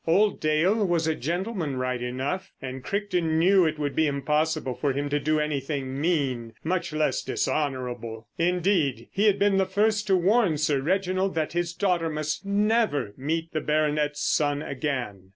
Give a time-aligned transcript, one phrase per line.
[0.07, 4.93] Old Dale was a gentleman right enough, and Crichton knew it would be impossible for
[4.93, 8.27] him to do anything mean, much less dishonourable.
[8.35, 13.13] Indeed, he had been the first to warn Sir Reginald that his daughter must never
[13.15, 15.29] meet the baronet's son again.